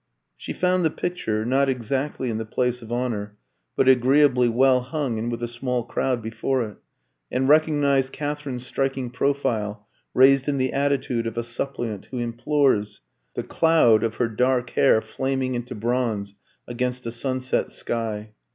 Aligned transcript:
She 0.35 0.51
found 0.51 0.83
the 0.83 0.89
picture 0.89 1.45
(not 1.45 1.69
exactly 1.69 2.31
in 2.31 2.39
the 2.39 2.43
place 2.45 2.81
of 2.81 2.91
honour, 2.91 3.37
but 3.75 3.87
agreeably 3.87 4.49
well 4.49 4.81
hung 4.81 5.19
and 5.19 5.29
with 5.31 5.43
a 5.43 5.47
small 5.47 5.83
crowd 5.83 6.23
before 6.23 6.63
it), 6.63 6.77
and 7.31 7.47
recognised 7.47 8.11
Katherine's 8.11 8.65
striking 8.65 9.11
profile 9.11 9.87
raised 10.15 10.47
in 10.47 10.57
the 10.57 10.73
attitude 10.73 11.27
of 11.27 11.37
a 11.37 11.43
suppliant 11.43 12.07
who 12.07 12.17
implores, 12.17 13.01
the 13.35 13.43
cloud 13.43 14.03
of 14.03 14.15
her 14.15 14.27
dark 14.27 14.71
hair 14.71 15.01
flaming 15.03 15.53
into 15.53 15.75
bronze 15.75 16.33
against 16.67 17.05
a 17.05 17.11
sunset 17.11 17.69
sky. 17.69 18.31